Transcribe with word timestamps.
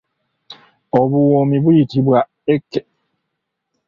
Obuwoomi 0.99 1.57
buyitibwa 1.63 2.19
ekke. 2.53 2.81